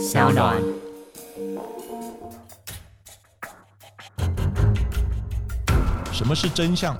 [0.00, 0.56] 小暖。
[6.10, 6.96] 什么是真相？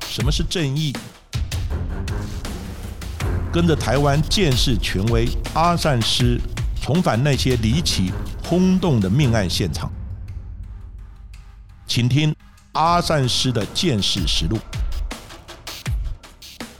[0.00, 0.96] 什么是正义？
[3.52, 6.40] 跟着台湾建士权威阿善师，
[6.80, 8.10] 重返那些离奇
[8.42, 9.92] 轰动的命案现场，
[11.86, 12.34] 请听
[12.72, 14.58] 阿善师的见识实录。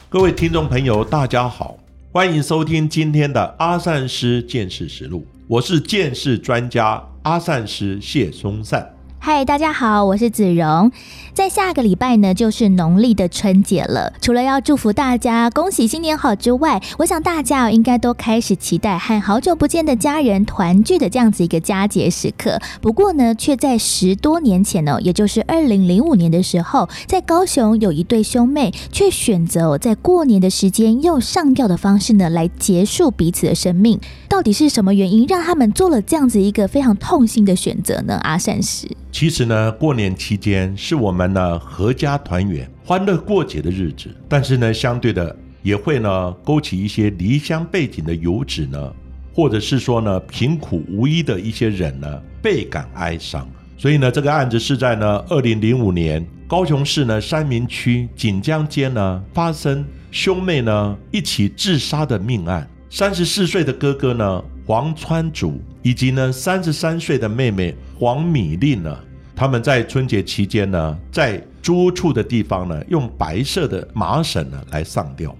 [0.09, 1.77] 各位听众朋友，大家好，
[2.15, 8.87] 欢迎收听今天的阿善师见识实录，我是见识专家阿善师谢松善。
[9.25, 10.91] 嗨，大家好，我是子荣。
[11.33, 14.13] 在下个礼拜呢，就是农历的春节了。
[14.21, 22.59] 除了要祝福大家恭喜新年好之外，我想大家应该都开始期待和好久不见的家人团聚的这样子一个佳节时刻。
[22.81, 34.01] 不过呢，却在十多年前呢，也就是二零零五年的时候，在高雄有一对兄妹，却选择在过年的时间用上吊的方式呢，来结束彼此的生命。
[34.29, 38.19] 到底是什么原因让他们做了这样子一个非常痛心的选择呢？
[38.25, 38.89] 阿善师。
[39.13, 48.93] 其实呢，过年期间是我们呢阖家团圆、欢乐过节的日子，但是呢，相对的也会呢勾起一些离乡背景的游子呢，
[49.35, 53.47] 或者是说呢贫苦无依的一些人呢倍感哀伤。
[53.77, 62.67] 所以呢，这个案子是在呢二零零五年高雄市呢三明区锦江街呢发生兄妹呢一起自杀的命案。
[62.89, 65.61] 三十四岁的哥哥呢黄川祖。
[65.85, 68.99] 以及呢，三十三岁的妹妹黄米令呢，
[69.33, 75.33] 他们在春节期间呢，在租处的地方呢，用白色的麻绳呢来上吊。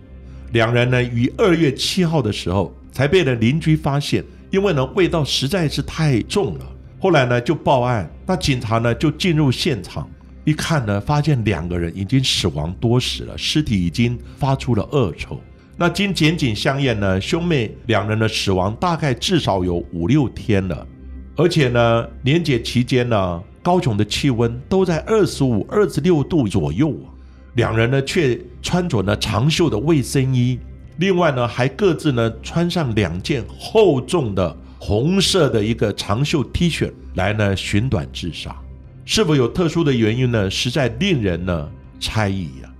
[0.53, 6.65] 两人呢，于二月七号的时候才被了邻居发现，因为呢味道实在是太重了。
[7.01, 10.09] 后来呢就报案，那警察呢就进入现场，
[10.45, 15.37] 一看呢，发现两个人已经死亡多时了，尸体已经发出了恶臭。
[15.77, 20.87] 那经检警相验呢，兄妹两人的死亡大概至少有五六天了，
[21.35, 27.09] 而且呢，年节期间呢，高雄的气温都在二十五、二十六度左右啊，
[27.55, 30.59] 两人呢却穿着呢长袖的卫生衣，
[30.99, 38.55] 另外呢还各自呢穿上两件厚重的红色的一个长袖 T 恤来呢寻短自杀，
[39.07, 40.51] 是否有特殊的原因呢？
[40.51, 41.69] 实在令人呢
[41.99, 42.71] 猜疑呀。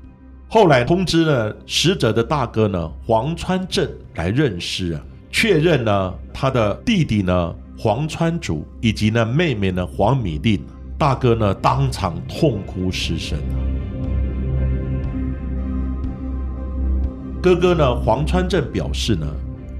[0.49, 5.01] 后来通知呢死者的大哥呢黄川镇来认尸啊，
[5.31, 10.65] 确认呢他的弟弟呢黄川祖以及呢妹妹呢黄米令，
[10.97, 13.37] 大哥呢当场痛哭失声。
[17.43, 19.27] 哥哥呢黄川镇表示呢，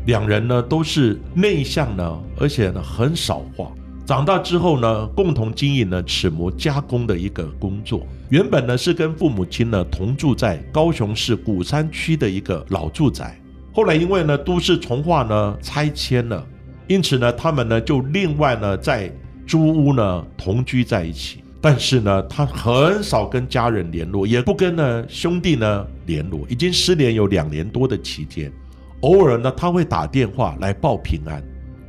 [0.07, 3.71] 两人呢都是内向呢，而且呢很少话。
[4.05, 8.05] 长大之后呢，共同经营了齿模加工的一个工作。
[8.31, 13.41] 原本呢是跟父母亲呢同住在高雄市鼓山区的一个老住宅，
[13.73, 16.45] 后来因为呢都市重化呢拆迁了，
[16.93, 19.11] 因此呢他们呢就另外呢在
[19.47, 21.43] 租屋呢同居在一起。
[21.61, 28.53] 但是呢他很少跟家人联络，也不跟呢兄弟呢联络，已经失联有两年多的期间。
[29.01, 31.43] 偶尔呢他会打电话来报平安，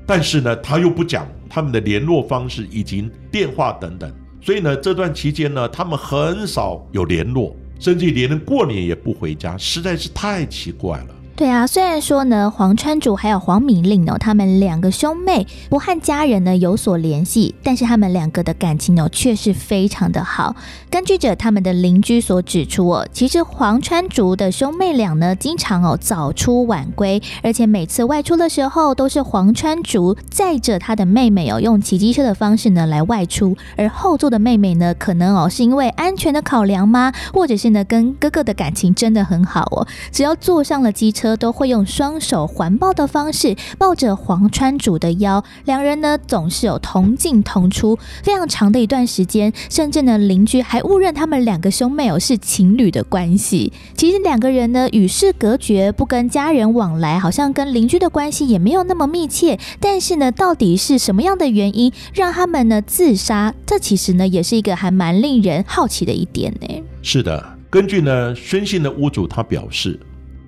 [0.07, 1.27] 但是呢他又不讲。
[1.55, 4.11] 他们的联络方式以及电话等等，
[4.41, 11.09] 所以呢，这段期间呢，他们很少有联络，甚至连过年也不回家，实在是太奇怪了。
[11.43, 20.55] 对啊，虽然说呢，黄川主还有黄敏令哦，他们两个兄妹不和家人呢有所联系，但是他们两个的感情呢却是非常的好。
[20.89, 41.32] 根据着他们的邻居所指出哦，其实黄川竹的兄妹俩呢，经常哦早出晚归，而且每次外出的时候都是黄川竹载着他的妹妹哦，用骑机车的方式呢来外出，而后座的妹妹呢，可能哦是因为安全的考量吗，或者是呢跟哥哥的感情真的很好哦，只要坐上了机车。
[41.35, 53.71] 都会用双手环抱的方式抱着黄川主的腰，两人呢总是有同进同出，非常长的一段时间，甚至呢邻居还误认他们两个兄妹哦是情侣的关系。
[53.95, 59.59] 其实两个人呢与世隔绝，不跟家人往来，好像跟邻居的关系也没有那么密切。
[59.79, 63.53] 但是呢，到底是什么样的原因让他们呢自杀？
[63.65, 66.83] 这其实呢也是一个还蛮令人好奇的一点呢。
[67.01, 69.99] 是的，根据呢宣信的屋主他表示。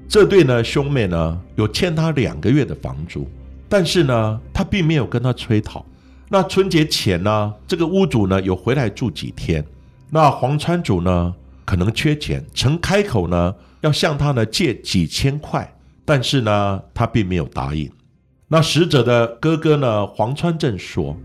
[0.08, 3.28] 这对呢兄妹呢有欠他两个月的房租，
[3.68, 5.86] 但是呢他并没有跟他催讨。
[6.30, 9.66] 那春节前呢，这个屋主呢有回来住几天，
[10.10, 11.34] 那黄川主呢
[11.66, 15.70] 可能缺钱，曾开口呢要向他呢借几千块，
[16.06, 17.92] 但是呢他并没有答应。
[18.48, 21.18] 那死者的哥哥呢黄川正说，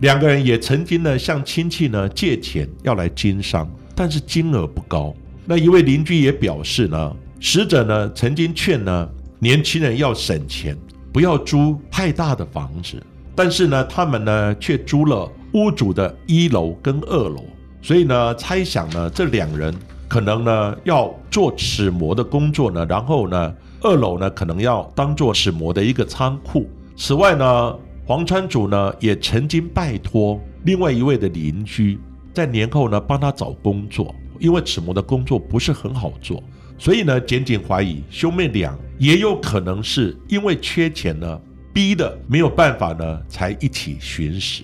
[0.00, 5.14] 两个人也曾经呢向亲戚呢借钱要来经商，但是金额不高。
[5.46, 7.16] 那一位邻居也表示呢。
[7.40, 10.76] 死者呢曾经劝呢年轻人要省钱，
[11.12, 13.02] 不要租太大的房子，
[13.34, 17.44] 但是呢，他们呢却租了屋主的一楼跟二楼，
[17.82, 19.74] 所以呢，猜想呢，这两人
[20.08, 26.66] 可能呢要做齿模的工作呢，然后呢，二楼呢可能要当做齿模的一个仓库。
[26.96, 31.98] 此外呢，黄川主呢也曾经拜托另外一位的邻居，
[32.32, 36.42] 在年后呢帮他找工作，因为齿模的工作不是很好做。
[36.78, 41.40] 所以呢，简简怀疑兄妹俩也有可能是因为缺钱呢，
[41.72, 44.62] 逼的没有办法呢，才一起寻死。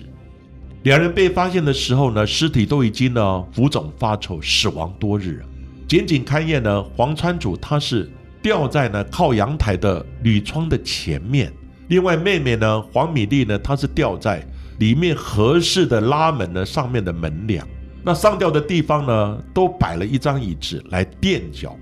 [0.83, 5.43] 两人被发现的时候呢，尸体都已经呢浮肿发臭，死亡多日。
[5.87, 8.11] 简简勘验呢，黄川主他是
[8.41, 11.51] 吊在呢靠阳台的铝窗的前面，
[11.87, 14.45] 另外妹妹呢黄米粒呢，她是吊在
[14.79, 17.67] 里面合适的拉门呢上面的门梁。
[18.03, 21.77] 那上吊的地方呢，都摆了一张椅子来垫脚。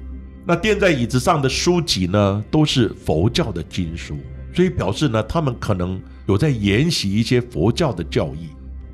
[0.45, 4.17] 那垫在椅子上的书籍呢，都是佛教的经书，
[4.53, 8.49] 所以表示呢，他们可能有在研习一些佛教的教义。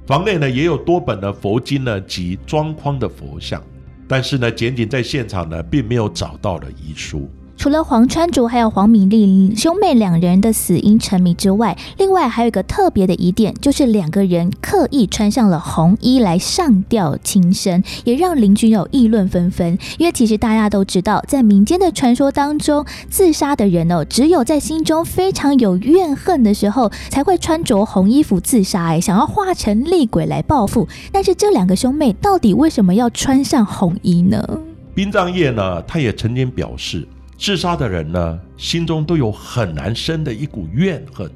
[0.06, 3.64] 房内呢，也有多本的佛经呢及装框的佛像，
[4.08, 7.30] 但是呢，仅仅在现场呢，并没有找到了遗书。
[7.58, 19.78] 除了黄川竹还有黄敏丽兄妹两人的死因沉迷之外，另外还有一个特别的疑点，就是两个人刻意穿上了红衣来上吊轻生，也让邻居有议论纷纷。
[19.98, 30.88] 因为其实大家都知道，在民间的传说当中，自杀的人哦，只有在心中非常有怨恨的时候，才会穿着红衣服自杀，哎，想要化成厉鬼来报复。
[31.12, 34.60] 但是这两个兄妹到底为什么要穿上红衣呢？
[34.94, 37.08] 殡葬业呢，他也曾经表示。
[37.38, 41.30] 自杀的人呢，心中都有很难生的一股怨恨，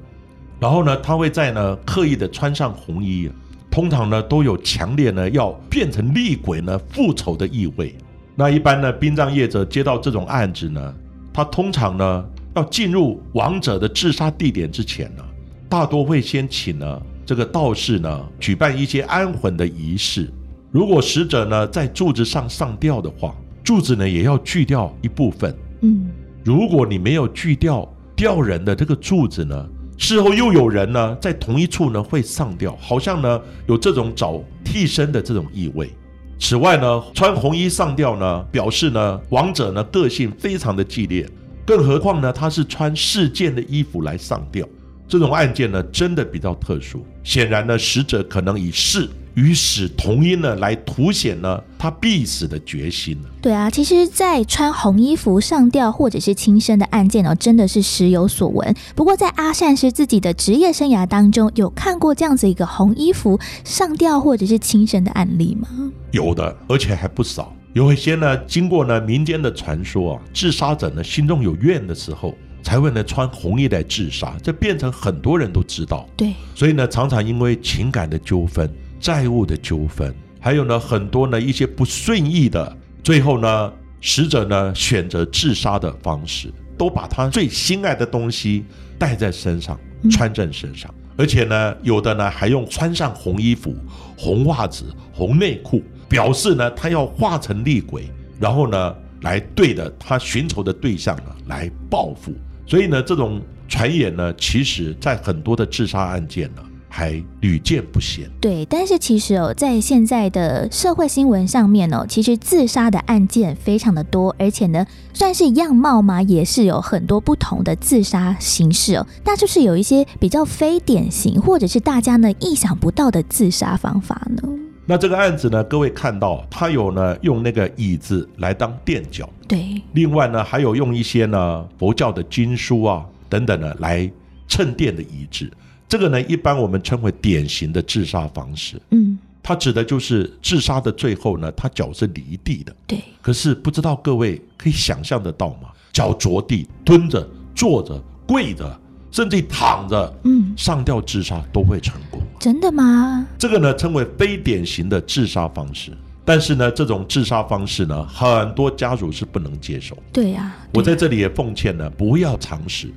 [0.60, 3.30] 然后呢，他会在呢刻意的穿上红衣，
[3.70, 7.96] 通常呢都有强烈呢要变成厉鬼呢复仇的意味。
[8.36, 10.94] 那一般呢，殡葬业者接到这种案子呢，
[11.32, 12.26] 他通常呢
[12.56, 15.24] 要进入亡者的自杀地点之前呢，
[15.70, 20.28] 大多会先请呢这个道士呢举办一些安魂的仪式。
[20.72, 25.56] 如果死者呢在柱子上上吊的话，柱子呢也要锯掉一部分。
[25.82, 26.10] 嗯，
[26.44, 29.68] 如果你没有锯掉吊人的这个柱子呢，
[29.98, 35.92] 事后又有人呢在同一处呢会上吊，好像呢有这种找替身的这种意味。
[36.40, 41.28] 此外呢，穿红衣上吊呢，表示呢亡者呢个性非常的激烈，
[41.66, 44.68] 更何况呢他是穿事件的衣服来上吊，
[45.08, 47.06] 这种案件呢真的比较特殊。
[47.24, 49.08] 显然呢，死者可能以事。
[49.36, 53.30] 与死同音呢，来凸显呢他必死的决心呢。
[53.42, 58.76] 对啊，其实，在穿红衣服上吊或者是轻生的案件呢，真的是时有所闻。
[58.96, 65.68] 不过，在阿善师自己的职业生涯当中，有看过这样子一个红衣服上吊或者是轻生的案例吗？
[66.12, 67.56] 有的，而且还不少。
[67.74, 76.06] 有一些呢，经过呢民间的传说啊，自杀者呢心中有怨的时候，才会呢穿红衣来自杀，这变成很多人都知道。
[76.18, 78.70] 对，所以呢，常常因为情感的纠纷。
[79.02, 88.64] 债务的纠纷，还有呢很多呢一些不顺意的，最后呢死者呢选择自杀的方式，都把他最心爱的东西
[89.00, 89.80] 带在身上，
[90.12, 93.76] 穿在身上，而且呢有的呢还用穿上红衣服、
[94.16, 98.08] 红袜子、红内裤，表示呢他要化成厉鬼，
[98.40, 102.32] 然后呢来对着他寻仇的对象呢来报复。
[102.68, 106.62] 所以呢这种传言呢，其实在很多的自杀案件呢。
[106.94, 108.30] 还屡见不鲜。
[108.42, 119.08] 对，但是其实哦，在现在的社会新闻上面哦，其实自杀的案件非常的多，而且呢，算是样貌嘛，也是有很多不同的自杀形式哦。
[119.24, 124.44] 那就是有一些比较非典型，或者是大家呢意想不到的自杀方法呢。
[124.86, 129.82] 那这个案子呢，各位看到，他有呢用那个椅子来当垫脚，对。
[129.94, 134.12] 另外呢，还有用一些呢佛教的经书啊等等呢来
[134.50, 135.50] 衬垫的遗址。
[135.92, 138.82] 这个呢，一般我们称为典型的自杀方式。
[138.92, 142.74] 嗯，它指的就是自杀的最后呢，他脚是离地的。
[142.88, 143.04] 对。
[143.22, 145.68] 可是不知道各位可以想象得到吗？
[145.92, 148.80] 脚着地、蹲着、坐着、跪着，
[149.12, 152.22] 甚至躺着，嗯，上吊自杀都会成功。
[152.40, 153.28] 真的吗？
[153.38, 155.92] 这个呢，称为非典型的自杀方式。
[156.24, 159.98] 但是呢，这种自杀方式呢，很多家属是不能接受。
[160.14, 160.56] 对呀。
[160.74, 162.90] 我在这里也奉劝呢，不要尝试。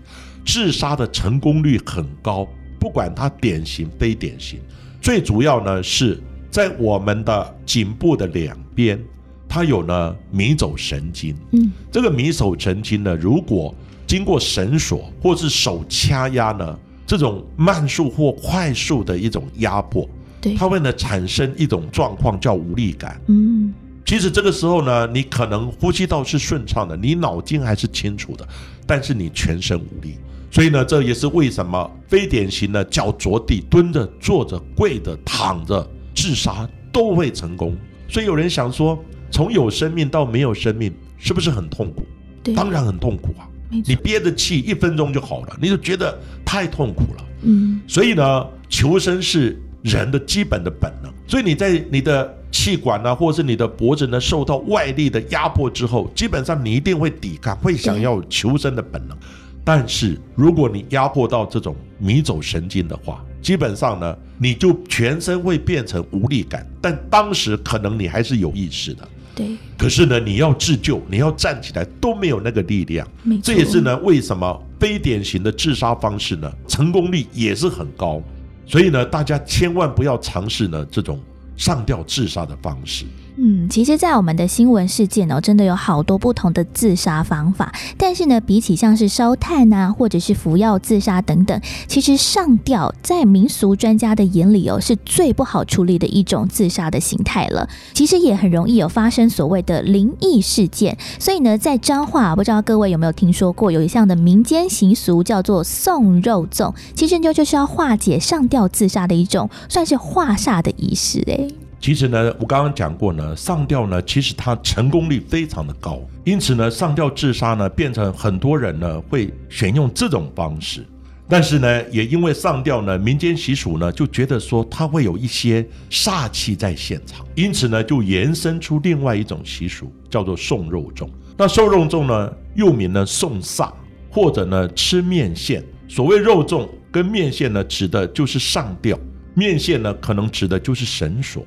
[0.47, 2.47] 自杀的成功率很高。
[2.85, 4.61] 不管它典型非典型，
[5.01, 9.03] 最主要呢是在我们的颈部的两边，
[9.49, 11.35] 它有呢迷走神经。
[11.53, 13.75] 嗯，这个迷走神经呢，如果
[14.07, 20.07] 经过绳索或是手掐压呢，这种慢速或快速的一种压迫，
[20.43, 23.19] 对，它会呢产生一种状况叫无力感。
[23.29, 23.73] 嗯，
[24.05, 28.47] 其实这个时候呢，你可能呼吸道是顺畅的，你脑筋还是清楚的，
[28.87, 30.19] 但是你全身无力。
[30.55, 35.85] 所以呢，这也是为什么非典型的脚着地、蹲着、坐着、跪着、躺着
[36.15, 37.77] 自杀都会成功。
[38.09, 38.97] 所以有人想说，
[39.33, 42.07] 从有生命到没有生命，是不是很痛苦？
[42.45, 43.51] 对，当然很痛苦啊！
[43.85, 47.25] 你憋着气一分钟就好了，你就觉得太痛苦了。
[47.43, 51.13] 嗯，所以呢，求生是人的基本的本能。
[51.27, 59.19] 所以你在你的气管呢，或者是你的脖子呢，受到外力的压迫之后，基本上你一定会抵抗，会想要求生的本能。
[59.65, 66.67] 但是如果你压迫到这种迷走神经的话，基本上呢，你就全身会变成无力感。
[66.83, 69.09] 但当时可能你还是有意识的。
[69.35, 73.09] 对，可是呢，你要自救，你要站起来都没有那个力量。
[73.43, 78.23] 这也是呢，为什么非典型的自杀方式呢，成功率也是很高。
[78.67, 81.19] 所以呢，大家千万不要尝试呢这种
[81.57, 83.07] 上吊自杀的方式。
[83.37, 87.75] 嗯，其实，在我们的新闻事件哦，真的有好多不同的自杀方法。
[87.99, 97.69] 但是呢，比起像是烧炭啊，或者是服药自杀等等，其实上吊在民俗专家的眼里哦，是最不好处理的一种自杀的形态了。
[97.93, 100.97] 其实也很容易有发生所谓的灵异事件。
[101.19, 111.64] 所以呢，在彰化，不知道各位有没有听说过有一项的民间习俗叫做送肉粽，其实就就是要化解上吊自杀的一种，算是化煞的仪式哎。
[111.85, 120.83] 其实呢，我刚刚讲过呢，上吊呢，其实它成功率非常的高，因此呢，上吊自杀呢，变成很多人呢会选用这种方式。
[121.29, 131.07] 但是呢，也因为上吊呢，民间习俗呢就觉得说它会有一些煞气在现场，因此呢，就延伸出另外一种习俗，叫做送肉粽。
[131.37, 133.71] 那送肉粽呢，又名呢送煞，
[134.11, 135.63] 或者呢吃面线。
[135.87, 138.97] 所谓肉粽跟面线呢，指的就是上吊；
[139.35, 141.47] 面线呢，可能指的就是绳索。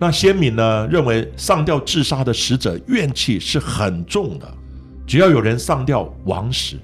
[0.00, 4.48] 那先民呢认为上吊自杀的死者怨气是很重的，
[5.04, 6.76] 只要有人上吊亡死，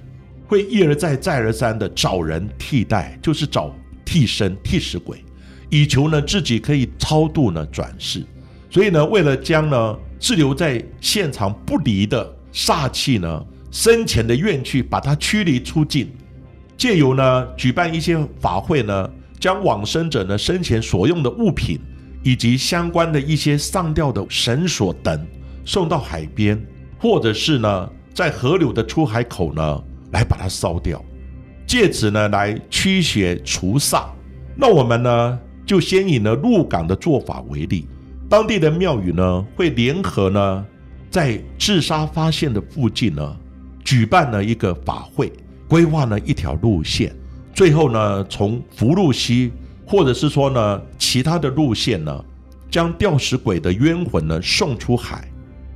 [0.48, 3.72] 会一而再再而三的找人替代，就是找
[4.04, 5.24] 替身替死鬼，
[5.70, 8.24] 以求呢自己可以超度呢转世。
[8.68, 16.10] 所以呢，为了将呢滞留在现场不离的煞气呢生前的怨气把它驱离出境，
[16.76, 21.78] 借由呢举办一些法会呢，将往生者呢生前所用的物品。
[22.24, 25.24] 以及相关的一些上吊的绳索等，
[25.62, 26.58] 送到海边，
[26.98, 31.04] 或者是呢，在河流的出海口呢，来把它烧掉，
[31.66, 34.06] 借此呢来驱邪除煞。
[34.56, 37.86] 那我们呢，就先以呢鹿港的做法为例，
[38.26, 40.66] 当地的庙宇呢，会联合呢，
[41.10, 43.36] 在自杀发现的附近呢，
[43.84, 45.30] 举办了一个法会，
[45.68, 47.14] 规划了一条路线，
[47.52, 49.52] 最后呢，从福禄溪。
[49.86, 52.24] 或者是说呢，其他的路线呢，
[52.70, 55.28] 将吊死鬼的冤魂呢送出海。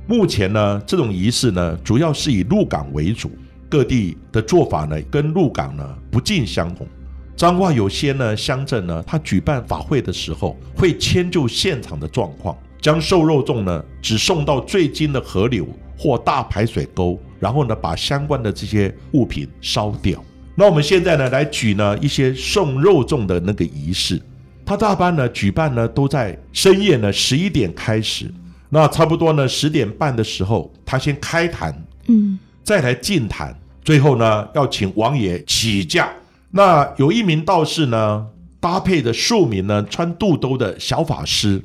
[0.07, 3.31] 目前呢，这种仪式呢，主要是以鹿港为主，
[3.69, 6.87] 各地的做法呢，跟鹿港呢不尽相同。
[7.35, 15.65] 彰化有些呢乡镇呢，他举办法会的时候，会迁就现场的状况，将瘦肉粽呢只送到最近的河流
[15.97, 20.21] 或大排水沟，然后呢，把相关的这些物品烧掉。
[20.59, 24.21] 那我们现在呢，来举呢一些送肉粽的那个仪式，
[24.65, 28.29] 他大班呢举办呢都在深夜呢十一点开始，
[28.67, 31.73] 那差不多呢十点半的时候，他先开坛，
[32.07, 36.09] 嗯，再来进坛，最后呢要请王爷起驾。
[36.51, 38.27] 那有一名道士呢，
[38.59, 41.63] 搭配着数名呢穿肚兜的小法师，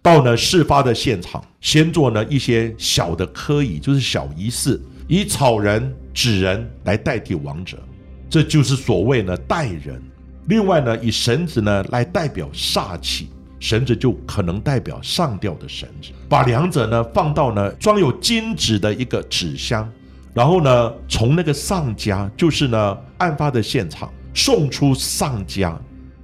[0.00, 7.76] 到呢事发的现场，先做呢一些小的科仪，就是小仪式，以草人、纸人来代替亡者。
[8.30, 10.00] 这就是所谓呢代人，
[10.46, 16.10] 另外呢以绳子呢来代表煞气，绳子就可能代表上吊的绳子。
[16.28, 19.90] 把两者呢放到呢装有金纸的一个纸箱，
[20.32, 25.76] 然后呢从那个上家，就是呢案发的现场送出上家。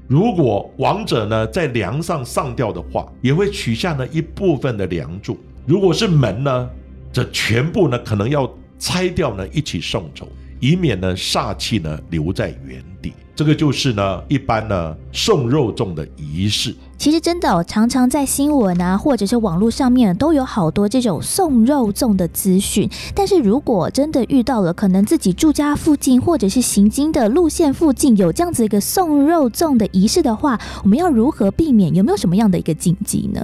[0.07, 5.37] 如果亡者呢在梁上上吊的话，也会取下呢一部分的梁柱。
[5.67, 6.71] 如果是门呢，
[7.13, 8.49] 这全部呢可能要
[8.79, 10.29] 拆掉呢一起送走。
[10.67, 16.75] 以免呢煞气呢留在原地，这个就是呢一般呢送肉粽的仪式。
[16.99, 22.91] 其实真的哦常常在新闻啊或者是网络上面都有好多这种送肉粽的资讯。
[23.15, 31.95] 但是如果真的遇到了可能自己住家附近或者是行经的路线附近有这样子一个送肉粽的仪式的话，我们要如何避免？
[31.95, 33.41] 有没有什么样的一个禁忌呢？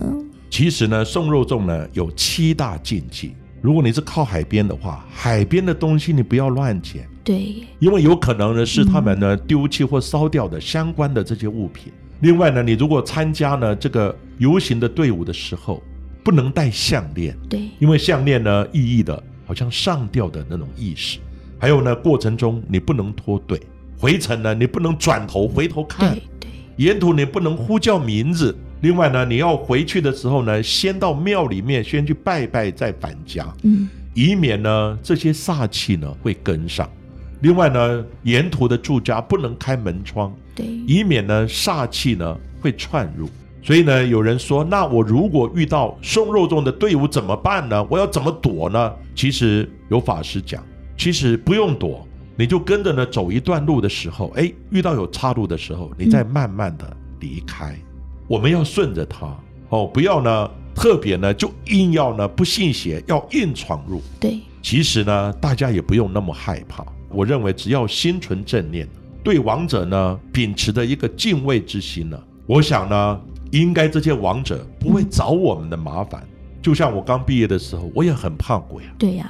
[0.51, 3.33] 其实呢送肉粽呢有七大禁忌。
[3.61, 11.93] 如果你是靠海边的话，海边的东西你不要乱捡，对，因为有可能呢是他们呢丢弃或烧掉的相关的这些物品。
[12.21, 15.83] 另外呢，你如果参加呢这个游行的队伍的时候，
[16.25, 21.19] 不能戴项链，对，因为项链呢意义的好像上吊的那种意识。
[21.59, 23.61] 还有呢，过程中你不能脱队，
[23.99, 28.57] 回程呢，你不能转头回头看，对对，沿途你不能呼叫名字。
[28.81, 36.89] 另外呢，你要回去的时候呢，先到庙里面先去拜拜，再返家，嗯，以免呢这些煞气呢会跟上。
[37.43, 43.29] 另外呢，沿途的住家不能开门窗，对，以免呢煞气呢会窜入。
[43.65, 47.85] 所以呢，有人说，那我如果遇到送肉粽的队伍怎么办呢？
[47.91, 48.93] 我要怎么躲呢？
[49.15, 50.65] 其实有法师讲，
[50.97, 52.07] 其实不用躲，
[52.37, 57.77] 你就跟着呢走一段路的时候，哎，遇到有岔路的时候，你再慢慢的离开。
[58.29, 59.37] 我们要顺着它
[59.69, 64.01] 哦，不要呢特别呢就硬要呢不信邪，要硬闯入。
[64.19, 66.85] 对，其实呢，大家也不用那么害怕。
[67.15, 68.89] 我认为只要心存正念，
[69.23, 76.27] 对王者呢秉持的一个敬畏之心呢，我想呢，应该这些王者不会找我们的麻烦。
[76.61, 79.29] 就像我刚毕业的时候，我也很怕鬼啊，对呀，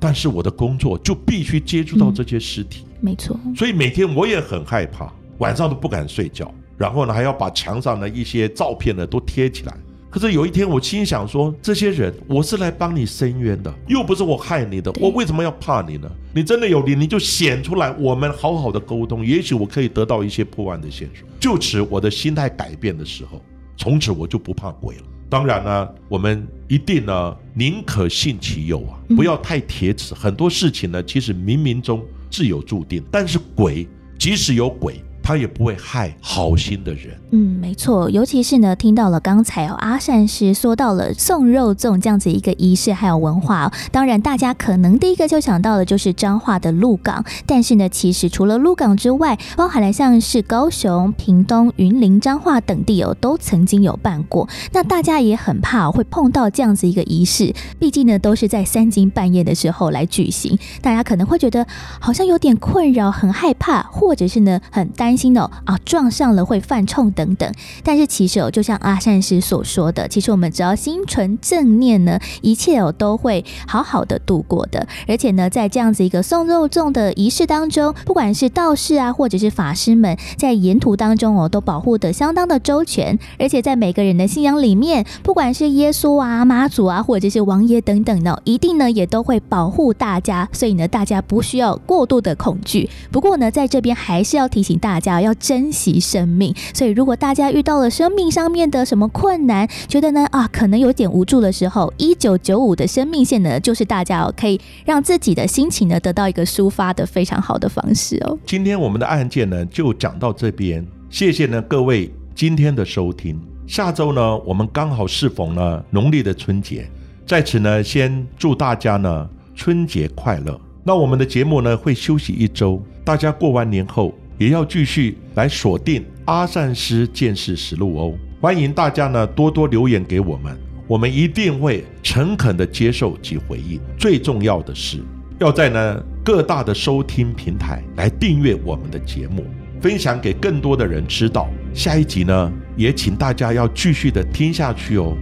[0.00, 6.52] 但是我的工作就必须接触到这些尸体，没错，所以每天我也很害怕，晚上都不敢睡觉。
[6.76, 9.76] 然后呢，还要把墙上的一些照片呢都贴起来。
[10.12, 16.10] 可是有一天，我心想说，这些人我是来帮你伸冤的，又不是我害你的，我为什么要怕你呢？
[16.34, 21.26] 你真的有理，你就显出来，我们好好的沟通，也许我可以得到一些破案的线索。
[21.40, 23.40] 就此，我的心态改变的时候，
[23.78, 25.02] 从此我就不怕鬼了。
[25.30, 30.14] 当然呢，我们一定呢，宁可信其有啊，不要太铁齿。
[30.14, 33.02] 很多事情呢，其实冥冥中自有注定。
[33.10, 33.88] 但是鬼，
[34.18, 35.02] 即使有鬼。
[35.22, 37.16] 他也不会害好心的人。
[37.30, 43.72] 嗯，没错，尤其是呢，听到了刚才哦，阿善师说到了送肉粽这样子一个仪式还有文化。
[43.90, 54.46] 当然，大家可能第一个就想到的就是彰化的鹿港，但是呢，其实除了鹿港之外，包含了像是高雄、屏东、云林、彰化等地哦，都曾经有办过。
[54.72, 61.66] 那大家也很怕会碰到这样子一个仪式，毕竟呢，都是在三更半夜的时候来举行，大家可能会觉得
[61.98, 65.11] 好像有点困扰，很害怕，或者是呢，很担。
[65.12, 67.52] 担心哦啊撞上了会犯冲等等，
[67.84, 74.88] 但是其实哦，就像阿善师所说的，其实我们只要心存正念呢，一切哦都会好好的度过的。
[75.06, 83.18] 而且呢，在这样子一个送肉粽的仪式当中，不管是道士啊，或者是法师们，在沿途当中哦，都保护的相当的周全。
[83.38, 90.48] 而且在每个人的信仰里面，不管是耶稣啊、妈祖啊，或者是王爷等等呢，一定呢也都会保护大家。
[90.54, 92.88] 所以呢，大家不需要过度的恐惧。
[93.10, 95.01] 不过呢，在这边还是要提醒大。
[95.02, 108.38] 家要珍惜生命，所以如果大家遇到了生命上面的什么困难，觉得呢啊可能有点无助的时候，一九九五的生命线呢，就是大家哦可以让自己的心情呢得到一个抒发的非常好的方式哦。
[108.46, 113.38] 今天我们的案件呢就讲到这边，谢谢呢各位今天的收听。
[113.66, 116.88] 下周呢我们刚好适逢呢农历的春节，
[117.26, 120.58] 在此呢先祝大家呢春节快乐。
[120.84, 124.12] 那我们的节目呢会休息一周，大家过完年后。
[124.42, 128.12] 也要继续来锁定阿善师见识实录哦！
[128.40, 133.80] 欢迎大家呢多多留言给我们，我们一定会诚恳的接受及回应。
[133.96, 134.98] 最重要的是，
[135.38, 139.46] 要在呢各大的收听平台来订阅我们的节目，
[139.80, 141.48] 分享给更多的人知道。
[141.72, 145.16] 下一集呢，也请大家要继续的听下去哦。